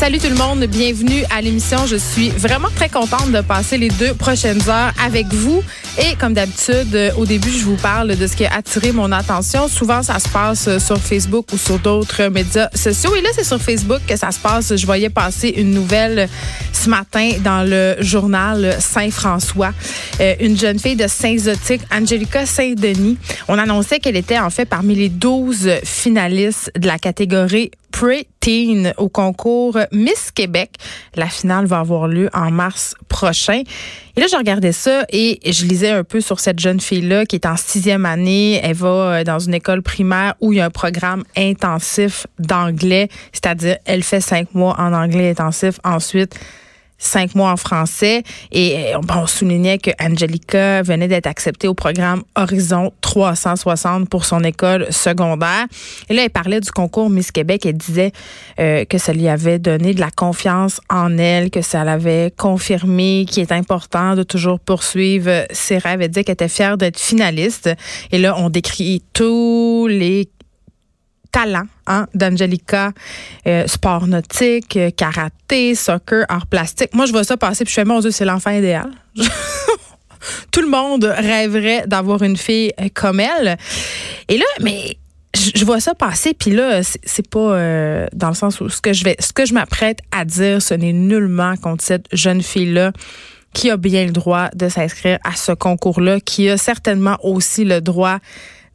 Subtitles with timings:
[0.00, 1.84] Salut tout le monde, bienvenue à l'émission.
[1.84, 5.62] Je suis vraiment très contente de passer les deux prochaines heures avec vous.
[5.98, 9.12] Et comme d'habitude, euh, au début, je vous parle de ce qui a attiré mon
[9.12, 9.68] attention.
[9.68, 13.14] Souvent, ça se passe euh, sur Facebook ou sur d'autres médias sociaux.
[13.14, 14.74] Et là, c'est sur Facebook que ça se passe.
[14.74, 16.30] Je voyais passer une nouvelle
[16.72, 19.74] ce matin dans le journal Saint-François.
[20.22, 23.18] Euh, une jeune fille de Saint-Zotique, Angelica Saint-Denis.
[23.48, 27.70] On annonçait qu'elle était en fait parmi les 12 finalistes de la catégorie
[28.00, 30.76] Pre-Teen au concours Miss Québec.
[31.16, 33.62] La finale va avoir lieu en mars prochain.
[34.16, 37.36] Et là, je regardais ça et je lisais un peu sur cette jeune fille-là qui
[37.36, 38.58] est en sixième année.
[38.62, 43.10] Elle va euh, dans une école primaire où il y a un programme intensif d'anglais,
[43.34, 45.78] c'est-à-dire elle fait cinq mois en anglais intensif.
[45.84, 46.40] Ensuite,
[47.00, 48.22] cinq mois en français.
[48.52, 54.24] Et euh, bon, on soulignait que Angelica venait d'être acceptée au programme Horizon 360 pour
[54.24, 55.66] son école secondaire.
[56.08, 57.66] Et là, elle parlait du concours Miss Québec.
[57.66, 58.12] Elle disait
[58.60, 63.26] euh, que ça lui avait donné de la confiance en elle, que ça l'avait confirmé
[63.28, 66.02] qu'il est important de toujours poursuivre ses rêves.
[66.02, 67.70] Elle disait qu'elle était fière d'être finaliste.
[68.12, 70.28] Et là, on décrit tous les
[71.32, 72.92] talent hein, d'Angelica,
[73.46, 76.94] euh, sport nautique, euh, karaté, soccer, art plastique.
[76.94, 78.90] Moi, je vois ça passer puis je fais, mon Dieu, c'est l'enfant idéal.
[80.50, 83.56] Tout le monde rêverait d'avoir une fille euh, comme elle.
[84.28, 84.96] Et là, mais
[85.54, 89.04] je vois ça passer puis là c'est pas dans le sens où ce que je
[89.04, 92.90] vais ce que je m'apprête à dire ce n'est nullement contre cette jeune fille là
[93.54, 97.64] qui a bien le droit de s'inscrire à ce concours là qui a certainement aussi
[97.64, 98.18] le droit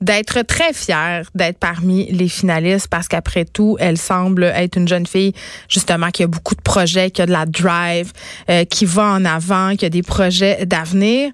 [0.01, 5.07] d'être très fière d'être parmi les finalistes parce qu'après tout, elle semble être une jeune
[5.07, 5.33] fille
[5.69, 8.11] justement qui a beaucoup de projets, qui a de la drive,
[8.49, 11.31] euh, qui va en avant, qui a des projets d'avenir.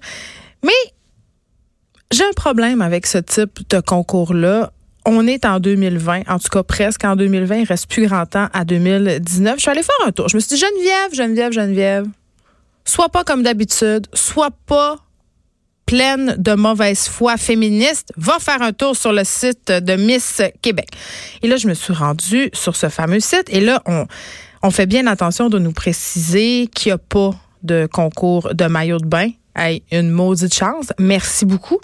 [0.64, 0.70] Mais
[2.12, 4.72] j'ai un problème avec ce type de concours-là.
[5.04, 7.56] On est en 2020, en tout cas presque en 2020.
[7.56, 9.56] Il reste plus grand temps à 2019.
[9.56, 10.28] Je suis allée faire un tour.
[10.28, 12.06] Je me suis dit, Geneviève, Geneviève, Geneviève,
[12.84, 14.98] sois pas comme d'habitude, sois pas
[15.86, 20.88] pleine de mauvaise foi féministe, va faire un tour sur le site de Miss Québec.
[21.42, 24.06] Et là, je me suis rendue sur ce fameux site et là, on,
[24.62, 27.30] on fait bien attention de nous préciser qu'il n'y a pas
[27.62, 29.30] de concours de maillot de bain.
[29.54, 30.92] Hey, une maudite chance.
[30.98, 31.78] Merci beaucoup.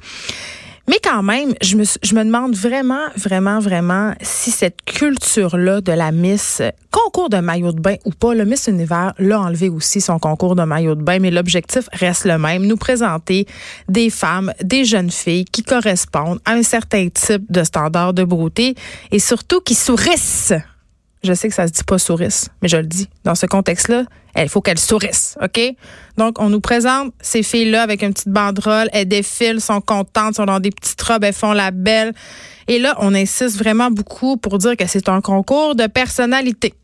[0.88, 5.92] Mais quand même, je me, je me demande vraiment, vraiment, vraiment si cette culture-là de
[5.92, 10.00] la Miss concours de maillot de bain ou pas, le Miss Univers l'a enlevé aussi
[10.00, 13.46] son concours de maillot de bain, mais l'objectif reste le même, nous présenter
[13.88, 18.74] des femmes, des jeunes filles qui correspondent à un certain type de standard de beauté
[19.10, 20.54] et surtout qui sourissent.
[21.22, 23.08] Je sais que ça se dit pas sourisse, mais je le dis.
[23.24, 24.04] Dans ce contexte-là,
[24.36, 25.60] il faut qu'elles sourissent, OK?
[26.16, 28.88] Donc, on nous présente ces filles-là avec une petite banderole.
[28.92, 32.12] Elles défilent, sont contentes, sont dans des petites robes, elles font la belle.
[32.68, 36.74] Et là, on insiste vraiment beaucoup pour dire que c'est un concours de personnalité.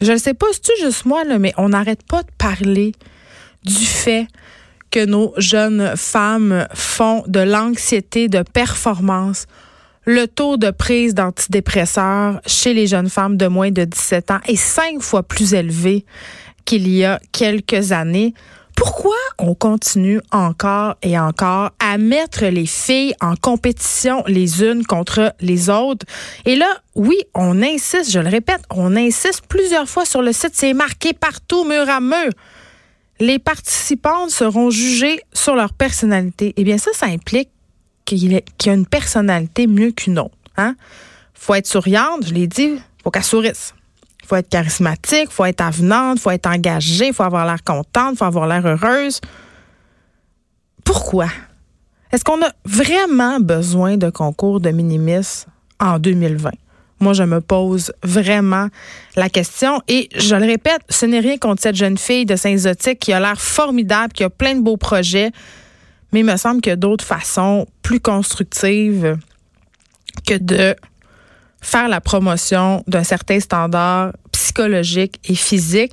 [0.00, 2.92] Je ne sais pas si tu juste moi, là, mais on n'arrête pas de parler
[3.64, 4.26] du fait
[4.90, 9.46] que nos jeunes femmes font de l'anxiété de performance
[10.04, 14.56] le taux de prise d'antidépresseurs chez les jeunes femmes de moins de 17 ans est
[14.56, 16.04] cinq fois plus élevé
[16.64, 18.34] qu'il y a quelques années.
[18.74, 25.34] Pourquoi on continue encore et encore à mettre les filles en compétition les unes contre
[25.40, 26.06] les autres?
[26.46, 30.52] Et là, oui, on insiste, je le répète, on insiste plusieurs fois sur le site,
[30.54, 32.30] c'est marqué partout, mur à mur.
[33.20, 36.54] Les participantes seront jugées sur leur personnalité.
[36.56, 37.50] Eh bien, ça, ça implique
[38.04, 40.34] qu'il a une personnalité mieux qu'une autre.
[40.56, 40.74] Hein?
[41.42, 43.74] faut être souriante, je l'ai dit, faut qu'elle sourisse.
[44.26, 48.46] Faut être charismatique, faut être avenante, faut être engagée, faut avoir l'air contente, faut avoir
[48.46, 49.20] l'air heureuse.
[50.84, 51.26] Pourquoi?
[52.12, 55.46] Est-ce qu'on a vraiment besoin de concours de minimis
[55.80, 56.50] en 2020?
[57.00, 58.68] Moi, je me pose vraiment
[59.16, 59.82] la question.
[59.88, 63.18] Et je le répète, ce n'est rien contre cette jeune fille de Saint-Zotique qui a
[63.18, 65.32] l'air formidable, qui a plein de beaux projets,
[66.12, 69.16] mais il me semble qu'il y a d'autres façons plus constructives
[70.26, 70.76] que de
[71.60, 75.92] faire la promotion d'un certain standard psychologique et physique.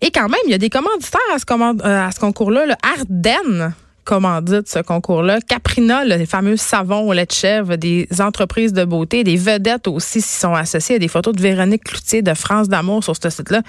[0.00, 2.66] Et quand même, il y a des commanditaires à ce, euh, concours-là.
[2.66, 3.74] Le Ardennes
[4.04, 5.40] commandite ce concours-là.
[5.40, 10.22] Caprina, les fameux savons au lait de chèvre, des entreprises de beauté, des vedettes aussi
[10.22, 10.98] s'y sont associées.
[10.98, 13.62] des photos de Véronique Cloutier de France d'amour sur ce site-là.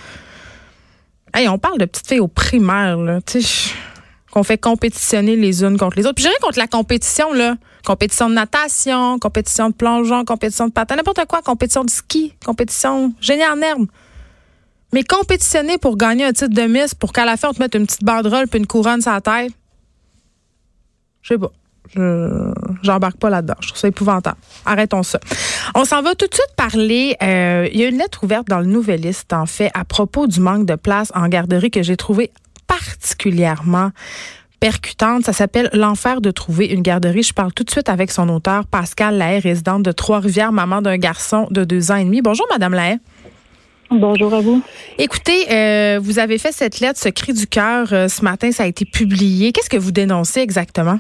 [1.34, 3.20] Hey, on parle de petites filles au primaire, là.
[3.22, 3.74] Tu sais,
[4.32, 6.16] qu'on fait compétitionner les unes contre les autres.
[6.16, 7.56] Puis j'ai rien contre la compétition, là.
[7.86, 13.14] Compétition de natation, compétition de plongeon, compétition de patin, n'importe quoi, compétition de ski, compétition
[13.22, 13.86] génie en.
[14.92, 17.76] Mais compétitionner pour gagner un titre de Miss, pour qu'à la fin, on te mette
[17.76, 19.52] une petite banderole puis une couronne sur la tête,
[21.22, 21.52] je sais pas.
[21.96, 22.54] Je,
[22.84, 23.56] J'embarque pas là-dedans.
[23.62, 24.38] Je trouve ça épouvantable.
[24.66, 25.20] Arrêtons ça.
[25.76, 27.16] On s'en va tout de suite parler.
[27.22, 30.40] Euh, il y a une lettre ouverte dans le Nouvelliste, en fait, à propos du
[30.40, 32.32] manque de place en garderie que j'ai trouvé
[32.70, 33.90] particulièrement
[34.60, 35.24] percutante.
[35.24, 37.24] Ça s'appelle L'enfer de trouver une garderie.
[37.24, 40.98] Je parle tout de suite avec son auteur, Pascal Lahaye, résidente de Trois-Rivières, maman d'un
[40.98, 42.22] garçon de deux ans et demi.
[42.22, 43.00] Bonjour, Madame Lahaye.
[43.92, 44.62] Bonjour à vous.
[45.00, 48.64] Écoutez, euh, vous avez fait cette lettre, ce cri du cœur, euh, ce matin, ça
[48.64, 49.52] a été publié.
[49.52, 51.00] Qu'est-ce que vous dénoncez exactement?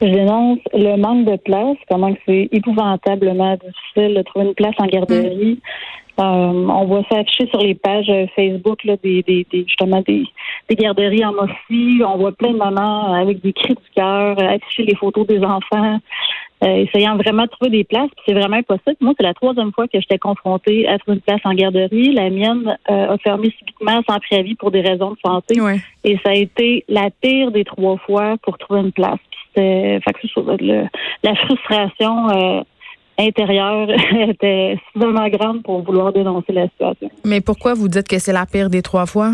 [0.00, 4.86] Je dénonce le manque de place, comment c'est épouvantablement difficile de trouver une place en
[4.86, 5.60] garderie.
[5.62, 5.70] Euh,
[6.18, 10.24] on voit ça affiché sur les pages Facebook là, des, des, justement des,
[10.68, 12.02] des garderies en Mossie.
[12.04, 15.98] On voit plein de mamans avec des cris du cœur, afficher les photos des enfants.
[16.64, 18.08] Euh, essayant vraiment de trouver des places.
[18.26, 18.96] C'est vraiment impossible.
[19.02, 22.14] Moi, c'est la troisième fois que j'étais confrontée à trouver une place en garderie.
[22.14, 25.60] La mienne euh, a fermé subitement sans préavis pour des raisons de santé.
[26.04, 29.18] Et ça a été la pire des trois fois pour trouver une place.
[29.54, 30.00] C'était,
[30.60, 30.86] le,
[31.22, 32.62] la frustration euh,
[33.18, 33.88] intérieure
[34.28, 37.10] était suffisamment grande pour vouloir dénoncer la situation.
[37.24, 39.32] Mais pourquoi vous dites que c'est la pire des trois fois?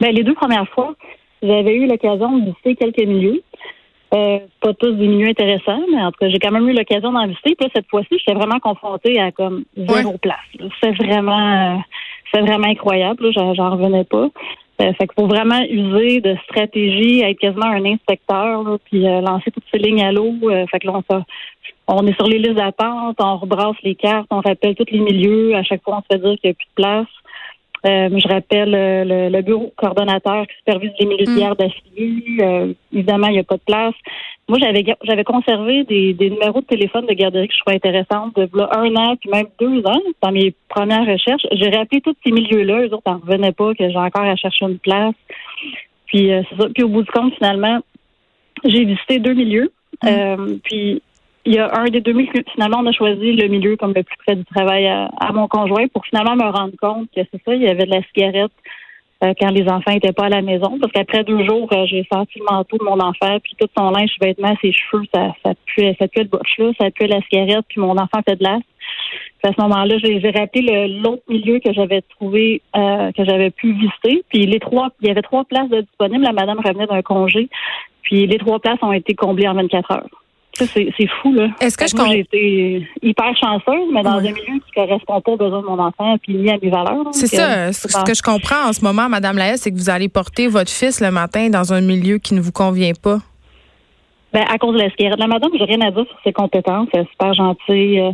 [0.00, 0.94] Ben, les deux premières fois,
[1.42, 3.42] j'avais eu l'occasion de visiter quelques milieux.
[4.12, 7.12] Euh, pas tous des milieux intéressants, mais en tout cas, j'ai quand même eu l'occasion
[7.12, 7.54] d'en visiter.
[7.54, 10.36] Puis cette fois-ci, j'étais vraiment confrontée à comme zéro place.
[10.82, 11.78] C'est vraiment, euh,
[12.32, 13.30] c'est vraiment incroyable.
[13.32, 14.28] J'en revenais pas.
[14.80, 19.50] Euh, fait qu'il faut vraiment user de stratégie, être quasiment un inspecteur, puis euh, lancer
[19.50, 20.34] toutes ces lignes à l'eau.
[20.70, 21.22] fait que là, on,
[21.88, 25.54] on est sur les listes d'attente, on rebrasse les cartes, on rappelle tous les milieux.
[25.54, 27.06] À chaque fois, on se fait dire qu'il n'y a plus de place.
[27.86, 32.36] Euh, je rappelle euh, le, bureau coordonnateur qui supervise les milieux de d'affiliés.
[32.40, 33.94] Euh, évidemment, il n'y a pas de place.
[34.48, 38.48] Moi, j'avais j'avais conservé des, numéros de téléphone de garderie que je trouvais intéressants de
[38.52, 41.46] là, un an, puis même deux ans, dans mes premières recherches.
[41.52, 42.82] J'ai rappelé tous ces milieux-là.
[42.82, 45.14] Eux autres n'en revenaient pas, que j'ai encore à chercher une place.
[46.06, 46.68] Puis, c'est ça.
[46.74, 47.80] Puis au bout du compte, finalement,
[48.64, 49.72] j'ai visité deux milieux.
[50.02, 50.58] Mm.
[50.64, 51.02] puis
[51.46, 54.02] il y a un des deux milieux, finalement, on a choisi le milieu comme le
[54.02, 57.54] plus près du travail à, mon conjoint pour finalement me rendre compte que c'est ça,
[57.54, 58.52] il y avait de la cigarette
[59.24, 60.78] euh, quand les enfants n'étaient pas à la maison.
[60.78, 63.90] Parce qu'après deux jours, euh, j'ai senti le manteau de mon enfant, puis tout son
[63.90, 67.06] linge, ses vêtements, ses cheveux, ça, ça puait, ça puait le bouche là, ça puait
[67.06, 68.60] la cigarette, puis mon enfant fait de l'as.
[69.42, 74.22] À ce moment-là, j'ai rappelé l'autre milieu que j'avais trouvé, euh, que j'avais pu visiter.
[74.28, 76.24] Puis les trois, il y avait trois places disponibles.
[76.24, 77.48] La madame revenait d'un congé.
[78.02, 80.19] Puis les trois places ont été comblées en 24 heures.
[80.66, 81.48] C'est fou, là.
[81.60, 84.34] Est-ce que je Moi, j'ai été hyper chanceuse, mais dans un milieu
[84.64, 87.06] qui correspond pas aux besoins de mon enfant puis ni à mes valeurs.
[87.12, 87.72] C'est ça.
[87.72, 90.70] Ce que je comprends en ce moment, Madame Laès, c'est que vous allez porter votre
[90.70, 93.18] fils le matin dans un milieu qui ne vous convient pas.
[94.32, 95.18] Ben, à cause de la cigarette.
[95.18, 96.88] La madame, j'ai rien à dire sur ses compétences.
[96.92, 97.98] Elle est super gentille.
[97.98, 98.12] Euh,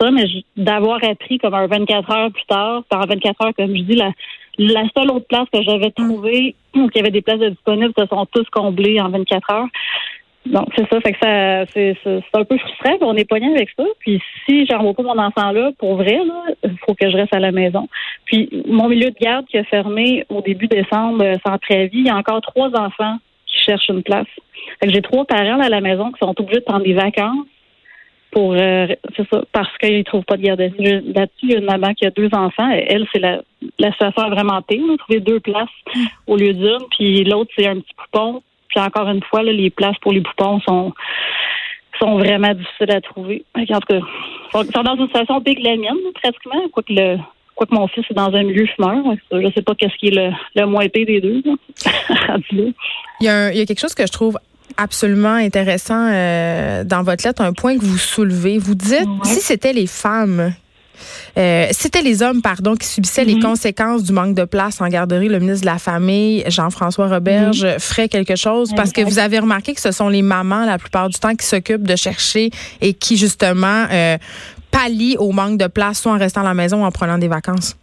[0.00, 0.24] ça, mais
[0.56, 4.10] d'avoir appris comme un 24 heures plus tard, par 24 heures, comme je dis, la,
[4.58, 8.06] la seule autre place que j'avais trouvée, où il y avait des places disponibles, se
[8.06, 9.68] sont tous comblées en 24 heures.
[10.46, 11.00] Donc, c'est ça.
[11.00, 11.96] Fait que ça, c'est,
[12.32, 12.96] un peu frustrant.
[13.02, 13.84] On est poigné avec ça.
[13.98, 16.18] Puis, si j'envoie pas mon enfant là, pour vrai,
[16.64, 17.88] il faut que je reste à la maison.
[18.24, 22.06] Puis, mon milieu de garde qui a fermé au début décembre euh, sans préavis, il
[22.06, 24.28] y a encore trois enfants qui cherchent une place.
[24.80, 27.46] Fait que j'ai trois parents à la maison qui sont obligés de prendre des vacances
[28.30, 28.86] pour, euh,
[29.16, 30.60] c'est ça, parce qu'ils trouvent pas de garde.
[30.60, 32.70] Là-dessus, il y a une maman qui a deux enfants.
[32.70, 33.42] Elle, c'est la,
[33.78, 34.82] la situation vraiment pire.
[34.98, 35.68] Trouvé deux places
[36.26, 36.86] au lieu d'une.
[36.96, 40.22] Puis, l'autre, c'est un petit coupon puis encore une fois, là, les places pour les
[40.22, 40.92] poupons sont
[42.00, 43.44] sont vraiment difficiles à trouver.
[43.54, 43.98] En tout cas,
[44.54, 47.18] ils sont dans une situation pire que la mienne, pratiquement, quoique le
[47.54, 48.96] quoique mon fils est dans un milieu fumeur.
[49.30, 51.42] Je sais pas qu'est-ce qui est le, le moins pire des deux.
[52.52, 52.72] il,
[53.20, 54.38] y a il y a quelque chose que je trouve
[54.78, 58.58] absolument intéressant euh, dans votre lettre, un point que vous soulevez.
[58.58, 60.54] Vous dites, si c'était les femmes
[61.36, 63.42] euh, c'était les hommes, pardon, qui subissaient les mhm.
[63.42, 65.28] conséquences du manque de place en garderie.
[65.28, 67.78] Le ministre de la Famille, Jean-François Roberge, mhm.
[67.78, 71.08] ferait quelque chose parce que vous avez remarqué que ce sont les mamans la plupart
[71.08, 74.18] du temps qui s'occupent de chercher et qui justement euh,
[74.70, 77.28] pallient au manque de place, soit en restant à la maison ou en prenant des
[77.28, 77.76] vacances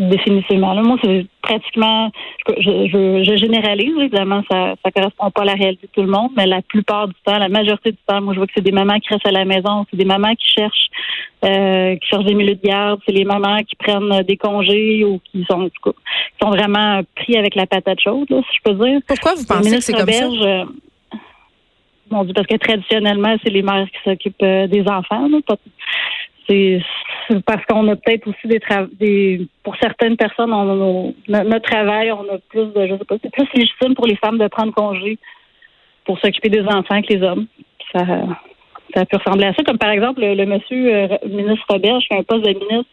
[0.00, 0.72] définitivement.
[0.72, 2.10] Là, moi, c'est pratiquement,
[2.48, 6.30] je, je, généralise, évidemment, ça ne correspond pas à la réalité de tout le monde,
[6.36, 8.72] mais la plupart du temps, la majorité du temps, moi, je vois que c'est des
[8.72, 10.88] mamans qui restent à la maison, c'est des mamans qui cherchent,
[11.44, 15.20] euh, qui cherchent des milieux de garde, c'est les mamans qui prennent des congés ou
[15.30, 15.90] qui sont, qui
[16.42, 19.00] sont vraiment pris avec la patate chaude, là, si je peux dire.
[19.06, 20.24] Pourquoi vous pensez que c'est comme ça?
[20.24, 20.64] Euh,
[22.10, 25.28] bon, parce que traditionnellement, c'est les mères qui s'occupent euh, des enfants.
[25.28, 25.38] Là,
[26.50, 28.60] c'est parce qu'on a peut-être aussi des,
[28.98, 33.32] des pour certaines personnes, on notre travail, on a plus de, je sais pas, c'est
[33.32, 35.18] plus légitime pour les femmes de prendre congé
[36.04, 37.46] pour s'occuper des enfants que les hommes.
[37.94, 38.04] Ça,
[38.94, 42.18] ça peut ressembler à ça, comme par exemple le, monsieur euh, ministre Robert, qui a
[42.18, 42.90] un poste de ministre.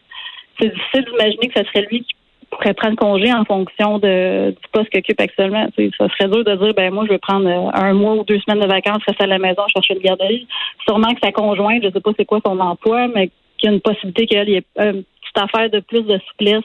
[0.59, 2.15] C'est difficile d'imaginer que ce serait lui qui
[2.49, 5.67] pourrait prendre congé en fonction du poste qu'il occupe actuellement.
[5.75, 8.39] ça serait dur de dire, ben moi, je vais prendre euh, un mois ou deux
[8.39, 10.47] semaines de vacances, rester à la maison, chercher une garderie.
[10.87, 13.75] Sûrement que sa conjointe, je sais pas c'est quoi son emploi, mais qu'il y a
[13.75, 16.63] une possibilité qu'elle ait une petite affaire de plus de souplesse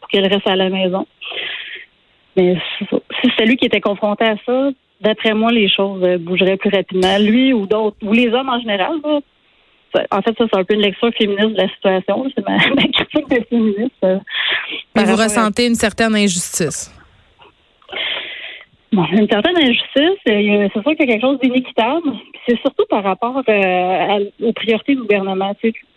[0.00, 1.06] pour qu'elle reste à la maison.
[2.36, 6.56] Mais si c'est lui qui était confronté à ça, d'après moi, les choses euh, bougeraient
[6.56, 7.18] plus rapidement.
[7.18, 8.96] Lui ou d'autres, ou les hommes en général,
[10.10, 12.26] en fait, ça, c'est un peu une lecture féministe de la situation.
[12.34, 13.92] C'est ma, critique de féministe.
[14.04, 14.18] Euh,
[14.94, 16.92] Mais vous ressentez une certaine injustice.
[18.92, 22.10] Bon, une certaine injustice, c'est sûr qu'il y a quelque chose d'inéquitable.
[22.46, 25.54] C'est surtout par rapport euh, aux priorités du gouvernement.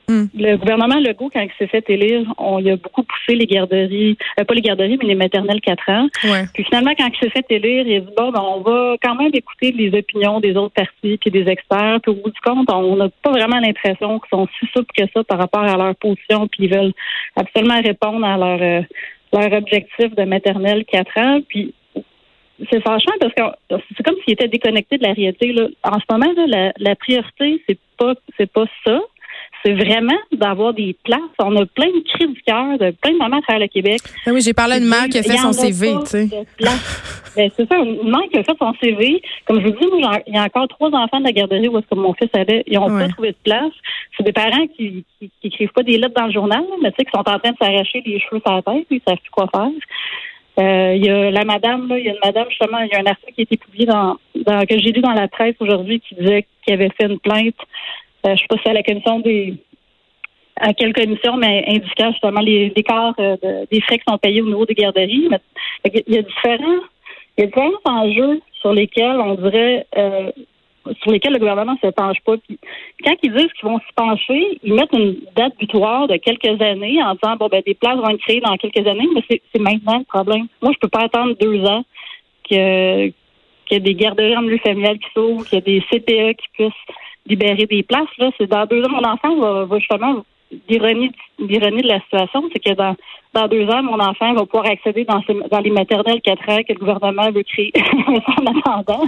[0.09, 0.25] Hmm.
[0.35, 4.17] Le gouvernement Legault, quand il s'est fait élire, on il a beaucoup poussé les garderies,
[4.37, 6.07] euh, pas les garderies, mais les maternelles 4 ans.
[6.53, 9.15] Puis finalement, quand il s'est fait élire, il a dit bon, ben, on va quand
[9.15, 11.99] même écouter les opinions des autres partis puis des experts.
[12.03, 15.03] Puis au bout du compte, on n'a pas vraiment l'impression qu'ils sont si souples que
[15.13, 16.93] ça par rapport à leur position, puis ils veulent
[17.37, 18.81] absolument répondre à leur euh,
[19.31, 21.39] leur objectif de maternelle 4 ans.
[21.47, 21.73] Puis
[22.69, 25.53] c'est fâchant parce que c'est comme s'il était déconnecté de la réalité.
[25.53, 25.67] Là.
[25.83, 28.99] En ce moment, là, la, la priorité, c'est pas c'est pas ça
[29.63, 31.19] c'est vraiment d'avoir des places.
[31.39, 34.01] On a plein de cris du cœur de plein de mamans à travers le Québec.
[34.25, 36.29] Ah oui, j'ai parlé à une mère qui a fait son CV, tu sais.
[37.33, 39.21] Ben, c'est ça, une mère qui a fait son CV.
[39.45, 39.87] Comme je vous dis,
[40.27, 42.63] il y a encore trois enfants de la garderie où est-ce que mon fils allait.
[42.67, 43.71] Ils n'ont pas trouvé de place.
[44.17, 45.05] C'est des parents qui,
[45.43, 47.57] n'écrivent pas des lettres dans le journal, mais tu sais, qui sont en train de
[47.57, 49.69] s'arracher les cheveux sur la tête, puis ils savent plus quoi faire.
[50.59, 52.99] Euh, il y a la madame, il y a une madame, justement, il y a
[52.99, 56.01] un article qui a été publié dans, dans que j'ai lu dans la presse aujourd'hui
[56.01, 57.55] qui disait qu'il avait fait une plainte
[58.25, 59.55] euh, je ne sais pas si à la commission des
[60.57, 64.45] à quelle commission, mais indiquant justement les écarts euh, des frais qui sont payés au
[64.45, 65.27] niveau des garderies.
[65.85, 66.81] il y a différents,
[67.37, 70.31] il y a différents enjeux sur lesquels on dirait euh,
[71.01, 72.33] sur lesquels le gouvernement ne se penche pas.
[73.03, 77.01] quand ils disent qu'ils vont s'y pencher, ils mettent une date butoir de quelques années
[77.03, 79.99] en disant bon ben des places vont être créées dans quelques années, mais c'est maintenant
[79.99, 80.47] le problème.
[80.61, 81.83] Moi, je peux pas attendre deux ans
[82.49, 83.11] que
[83.77, 86.95] des garderies en milieu familial qui s'ouvrent, qu'il y ait des CPE qui puissent
[87.27, 88.09] libérer des places.
[88.17, 90.23] Là, c'est dans deux ans, mon enfant va, va justement
[90.67, 92.95] l'ironie de la situation, c'est que dans,
[93.33, 96.73] dans deux ans, mon enfant va pouvoir accéder dans, dans les maternelles quatre ans que
[96.73, 97.71] le gouvernement veut créer.
[98.07, 99.05] en attendant,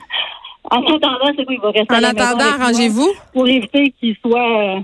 [0.72, 4.16] en attendant, c'est quoi, il va rester en à la attendant, arrangez-vous pour éviter qu'il
[4.22, 4.80] soit euh,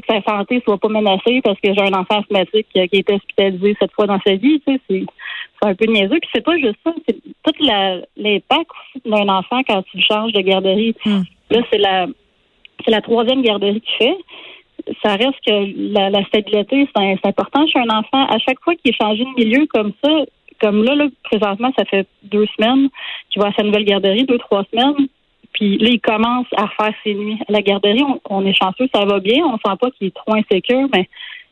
[0.00, 3.14] que sa santé soit pas menacée parce que j'ai un enfant asthmatique qui, a été
[3.14, 4.60] hospitalisé cette fois dans sa vie.
[4.66, 5.04] Tu sais, c'est,
[5.62, 6.18] un peu niaiseux.
[6.20, 7.64] Puis c'est pas juste ça, c'est tout
[8.16, 8.70] l'impact
[9.06, 10.94] d'un enfant quand tu le changes de garderie.
[11.06, 11.22] Hmm.
[11.50, 12.06] Là, c'est la
[12.84, 14.16] c'est la troisième garderie qu'il fait.
[15.02, 18.26] Ça reste que la, stabilité, c'est important chez un enfant.
[18.26, 20.10] À chaque fois qu'il est changé de milieu comme ça,
[20.64, 22.88] comme là, là, présentement, ça fait deux semaines
[23.28, 25.08] qu'il va à sa nouvelle garderie, deux, trois semaines.
[25.52, 27.38] Puis là, il commence à faire ses nuits.
[27.46, 29.44] À la garderie, on, on est chanceux, ça va bien.
[29.44, 31.06] On sent pas qu'il est trop insécure, mais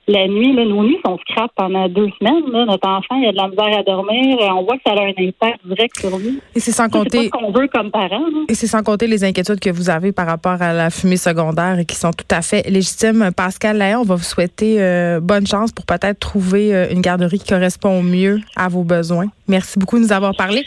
[0.08, 2.50] la nuit, là, nos nuits sont scrap pendant deux semaines.
[2.50, 2.64] Là.
[2.64, 4.36] Notre enfant, il a de la misère à dormir.
[4.56, 6.40] On voit que ça a un impact direct sur lui.
[6.56, 7.24] Et c'est sans compter.
[7.24, 8.24] ce qu'on veut comme parents.
[8.48, 11.78] Et c'est sans compter les inquiétudes que vous avez par rapport à la fumée secondaire
[11.78, 13.30] et qui sont tout à fait légitimes.
[13.36, 17.38] Pascal Layon, on va vous souhaiter euh, bonne chance pour peut-être trouver euh, une garderie
[17.38, 19.26] qui correspond mieux à vos besoins.
[19.46, 20.64] Merci beaucoup de nous avoir parlé.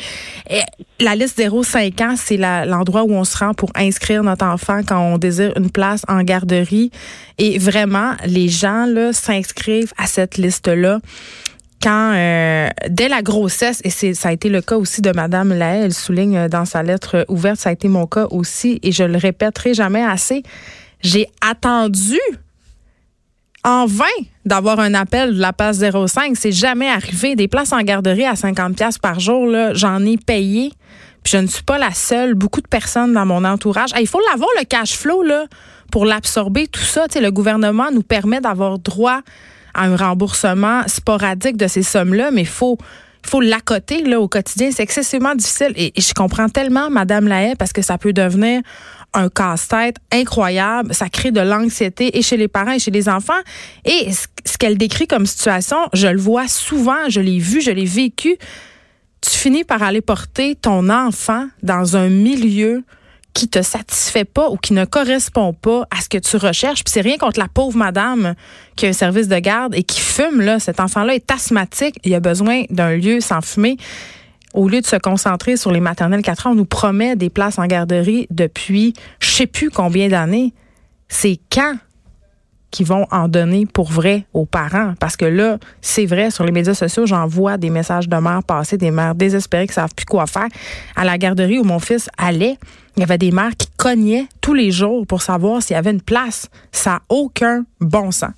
[0.50, 0.60] Et
[1.00, 5.00] la liste 0-5 ans, c'est l'endroit où on se rend pour inscrire notre enfant quand
[5.00, 6.92] on désire une place en garderie.
[7.38, 11.00] Et vraiment, les gens là s'inscrivent à cette liste-là
[11.86, 15.53] quand euh, dès la grossesse et c'est ça a été le cas aussi de madame
[15.53, 18.91] Lahaye, elle souligne euh, dans sa lettre ouverte, ça a été mon cas aussi et
[18.91, 20.41] je le répéterai jamais assez.
[21.01, 22.20] J'ai attendu
[23.63, 24.05] en vain
[24.46, 26.36] d'avoir un appel de la passe 05.
[26.36, 27.36] C'est jamais arrivé.
[27.36, 30.72] Des places en garderie à 50 pièces par jour, là, j'en ai payé.
[31.24, 32.36] Puis je ne suis pas la seule.
[32.36, 33.89] Beaucoup de personnes dans mon entourage.
[34.00, 35.46] il faut l'avoir le cash flow là
[35.92, 37.06] pour l'absorber tout ça.
[37.15, 39.22] le gouvernement nous permet d'avoir droit
[39.74, 42.77] à un remboursement sporadique de ces sommes-là, mais il faut
[43.25, 44.70] faut l'accoter au quotidien.
[44.72, 48.62] C'est excessivement difficile et, je comprends tellement Madame Lahaye parce que ça peut devenir
[49.13, 50.94] un casse-tête incroyable.
[50.94, 53.34] Ça crée de l'anxiété et chez les parents et chez les enfants.
[53.86, 57.86] Et ce qu'elle décrit comme situation, je le vois souvent, je l'ai vu, je l'ai
[57.86, 58.38] vécu.
[59.22, 62.84] Tu finis par aller porter ton enfant dans un milieu
[63.36, 66.84] qui te satisfait pas ou qui ne correspond pas à ce que tu recherches.
[66.84, 68.34] Puis c'est rien contre la pauvre madame
[68.75, 70.60] qui a un service de garde et qui fume là.
[70.60, 72.00] Cet enfant-là est asthmatique.
[72.04, 73.77] Il a besoin d'un lieu sans fumer
[74.56, 77.60] au lieu de se concentrer sur les maternelles 4 ans, on nous promet des places
[77.60, 80.54] en garderie depuis je sais plus combien d'années.
[81.10, 81.75] C'est quand
[82.75, 84.96] qu'ils vont en donner pour vrai aux parents.
[85.00, 88.44] Parce que là, c'est vrai, sur les médias sociaux, j'en vois des messages de mères
[88.44, 90.50] passer, des mères désespérées qui savent plus quoi faire.
[90.96, 92.58] À la garderie où mon fils allait,
[92.98, 95.91] il y avait des mères qui cognaient tous les jours pour savoir s'il y avait
[95.91, 96.50] une place.
[96.74, 98.32] Ça n'a aucun bon sens.